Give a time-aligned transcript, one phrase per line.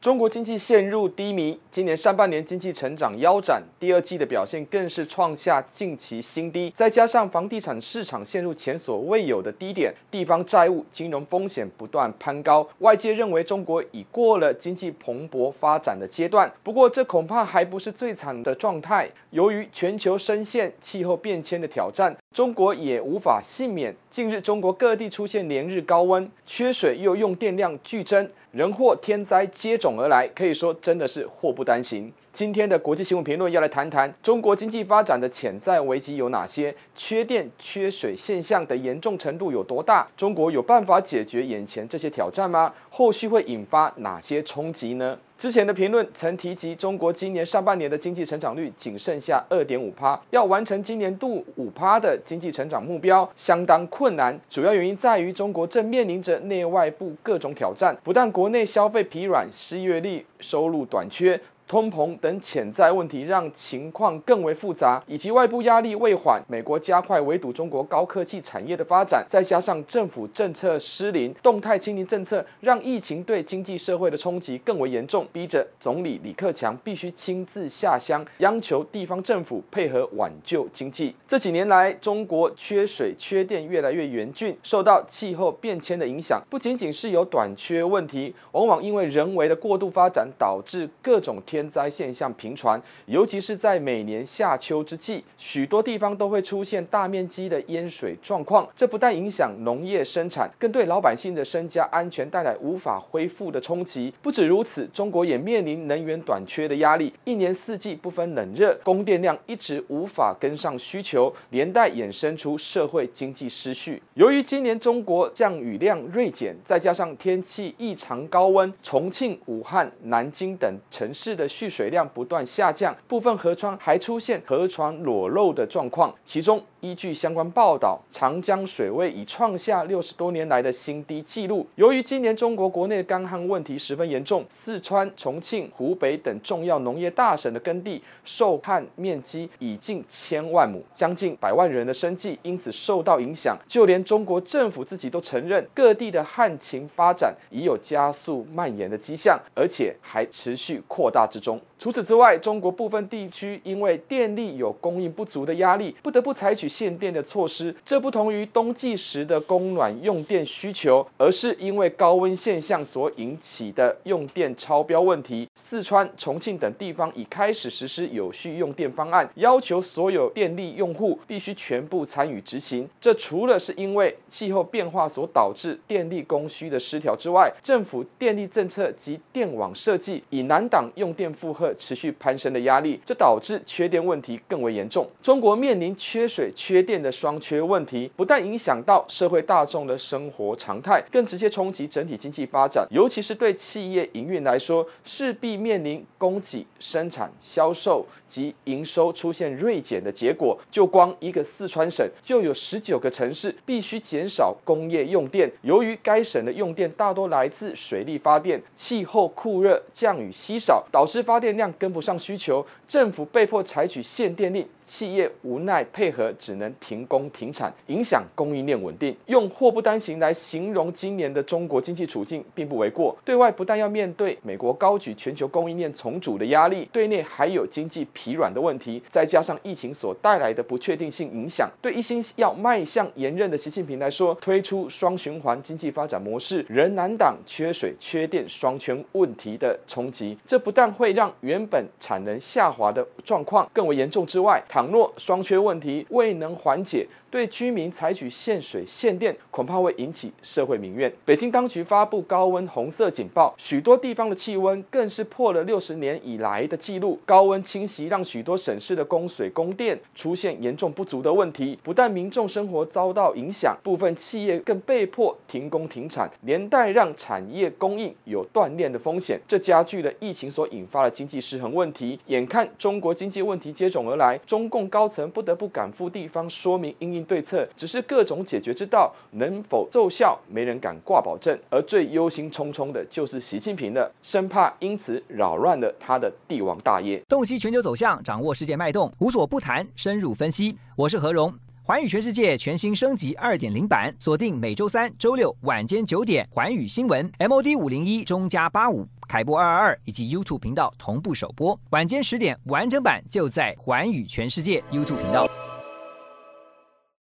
[0.00, 6.72] 中国经济陷入低迷，今年上半年经济成长腰斩，第二季的表现更是创下近期新低。
[6.74, 16.50] 再加上房地产市场陷入前所未有的低点，地方债务、金融风险不断攀高，外界认为中国已过了经济蓬勃发展的阶段。
[16.62, 19.06] 不过，这恐怕还不是最惨的状态。
[19.32, 23.94] 由于全球深陷气候变迁的挑战，中国也无法幸免。
[24.08, 28.26] 近日，中国各地出现连日高温、缺水，又用电量剧增。
[28.52, 32.12] 人祸天灾接踵而来，可以说真的是祸不单行。
[32.32, 36.74] 今天的国际新闻评论要来谈谈中国经济发展的潜在危机有哪些？
[36.96, 40.04] 缺电、缺水现象的严重程度有多大？
[40.16, 42.74] 中国有办法解决眼前这些挑战吗？
[42.90, 45.16] 后续会引发哪些冲击呢？
[45.40, 54.38] 之前的评论曾提及，中国今年上半年的经济成长率仅剩下二点五趴，要完成今年度五趴的经济成长目标相当困难。
[54.50, 61.40] 主要原因在于中国正面临着内外部各种挑战，不但国内消费疲软、失业率、收入短缺。
[61.70, 81.14] 通膨等潜在问题让情况更为复杂，以及外部压力未缓，美国加快围堵中国高科技产业的发展，再加上政府政策失灵，动态清零政策让疫情对经济社会的冲击更为严重，逼着总理李克强必须亲自下乡，央求地方政府配合挽救经济。
[81.28, 91.59] 这几年来，中国缺水、缺电越来越严峻，受到气候变迁的影响，不仅仅是有短缺问题，往往因为人为的过度发展导致各种天。
[91.60, 98.66] 天灾现象频传，尤其是在每年夏秋之际，许多地方都会出现大面积的淹水状况。
[98.74, 104.10] 这不但影响农业生产，更对老百姓的身家安全带来无法恢复的冲击。
[104.22, 114.02] 不止如此，中国也面临能源短缺的压力，一年四季不分冷热，供电量一直无法跟上需求，连带衍生出社会经济失序。
[114.14, 126.64] 由于今年中国降雨量锐减，再加上天气异常高温，重庆、武汉、南京等城市的蓄水量不断下降，部分河床还出现河床裸露的状况，其中。
[126.80, 131.66] 依据相关报道，长江水位已创下六十多年来的新低纪录。
[131.74, 143.58] 由于今年中国国内的干旱问题十分严重，四川、重庆、湖北等重要农业大省的耕地受旱面积已近千万亩，将近百万人的生计因此受到影响。
[143.66, 151.60] 就连中国政府自己都承认，各地的旱情发展已有加速蔓延的迹象，而且还持续扩大之中。
[151.80, 157.74] 除此之外，中国部分地区因为电力有供应不足的压力，不得不采取限电的措施。
[157.86, 165.48] 这不同于冬季时的供暖用电需求，而是因为高温现象所引起的用电超标问题。
[165.54, 172.86] 四川、重庆等地方已开始实施有序用电方案，要求所有电力用户必须全部参与执行。
[173.00, 181.69] 这除了是因为气候变化所导致电力供需的失调之外，政府电力政策及电网设计以难挡用电负荷。
[181.78, 185.06] 持续攀升的压力，这导致缺电问题更为严重。
[185.22, 192.86] 中国面临缺水、缺电的双缺问题，不但影响到社会大众的生活常态，更直接冲击整体经济发展。
[192.90, 200.58] 尤其是对企业营运来说，势必面临供给、生产、销售及营收出现锐减的结果。
[200.70, 205.50] 就光一个四川省，就有十九个城市必须减少工业用电。
[205.60, 211.50] 由于该省的用电大多来自水力发电，气候酷热、降雨稀少，导致发电。
[211.50, 219.14] 量量跟不上需求，政府被迫采取限电令，企业无奈配合，只能停工停产，影响供应链稳定。
[219.26, 223.14] 用祸不单行来形容今年的中国经济处境，并不为过。
[223.22, 240.38] 对外不但要面对美国高举全球供应链重组的压力，对内还有经济疲软的问题，再加上疫情所带来的不确定性影响，对一心要迈向连任的习近平来说，推出双循环经济发展模式，仍难挡缺水、缺电双圈问题的冲击。
[240.46, 251.10] 这不但会让原本产能下滑的状况更为严重之外，倘若双缺问题未能缓解，对居民采取限水限电，恐怕会引起社会民怨。
[251.24, 257.18] 北京当局发布高温红色警报，许多地方的气温更是破了六十年以来的记录。
[257.24, 269.40] 高温侵袭让许多省市的供水供电出现严重不足的问题，不但民众生活遭到影响，部分企业更被迫停工停产，连带让产业供应有断链的风险。
[269.46, 272.18] 这加剧了疫情所引发的经济失衡问题。
[272.26, 277.19] 眼看中国经济问题接踵而来，中共高层不得不赶赴地方说明因应。
[277.24, 281.58] 对策只是各种解决之道，能否奏效，没人敢挂保证。
[281.70, 287.22] 而最忧心忡忡的就是习近平了，生怕因此扰乱了他的帝王大业。
[287.28, 290.76] 洞悉全球走向，掌握世界脉动，无所不谈，深入分析。
[290.96, 291.52] 我是何荣。
[291.82, 305.69] 寰宇全世界全新升级二点零版，锁定每周三、周六晚间九点，寰宇新闻 MOD 五零一中加八五凯播二二二以及 YouTube 频道同步首播，晚间十点完整版就在寰宇全世界 YouTube 频道。